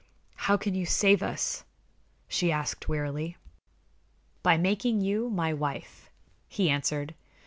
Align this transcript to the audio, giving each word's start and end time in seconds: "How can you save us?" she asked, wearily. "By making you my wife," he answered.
"How 0.33 0.57
can 0.57 0.73
you 0.73 0.87
save 0.87 1.21
us?" 1.21 1.63
she 2.27 2.51
asked, 2.51 2.89
wearily. 2.89 3.37
"By 4.41 4.57
making 4.57 5.01
you 5.01 5.29
my 5.29 5.53
wife," 5.53 6.09
he 6.47 6.71
answered. 6.71 7.13